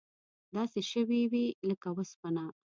داسې 0.55 0.79
شوي 0.91 1.21
وې 1.31 1.45
لکه 1.69 1.89
وسپنه. 1.97 2.45